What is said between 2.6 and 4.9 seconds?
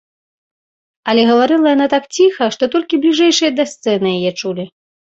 толькі бліжэйшыя да сцэны яе чулі.